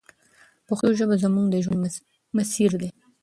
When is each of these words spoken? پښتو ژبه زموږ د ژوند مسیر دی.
پښتو 0.67 0.89
ژبه 0.99 1.15
زموږ 1.23 1.45
د 1.49 1.55
ژوند 1.65 1.83
مسیر 2.37 2.71
دی. 2.81 2.89